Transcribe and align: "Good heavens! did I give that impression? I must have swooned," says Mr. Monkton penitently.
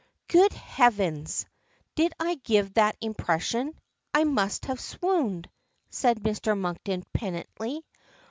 "Good 0.29 0.53
heavens! 0.53 1.45
did 1.93 2.11
I 2.19 2.33
give 2.43 2.73
that 2.73 2.97
impression? 3.01 3.77
I 4.15 4.23
must 4.23 4.65
have 4.65 4.79
swooned," 4.79 5.47
says 5.91 6.15
Mr. 6.15 6.57
Monkton 6.59 7.03
penitently. 7.13 7.85